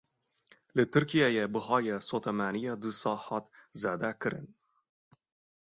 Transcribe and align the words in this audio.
Li 0.75 0.83
Tirkiyeyê 0.93 1.45
bihayê 1.53 1.97
sotemeniyê 2.07 2.73
dîsa 2.81 3.13
hat 3.25 3.45
zêdekirin. 3.81 4.47